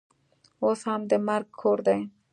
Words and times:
اوس 0.63 0.79
هم 0.89 1.01
د 1.11 1.13
مرګ 1.27 1.47
کور 1.61 1.77
دی. 1.87 1.99